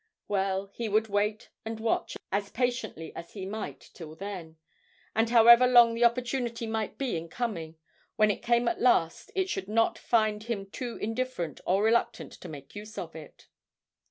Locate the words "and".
1.63-1.79, 5.15-5.29